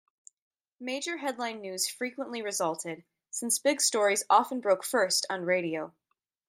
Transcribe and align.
Major 0.79 1.17
headline 1.17 1.61
news 1.61 1.87
frequently 1.87 2.41
resulted, 2.41 3.03
since 3.29 3.59
big 3.59 3.79
stories 3.79 4.23
often 4.31 4.59
broke 4.59 4.83
first 4.83 5.27
on 5.29 5.45
radio. 5.45 5.93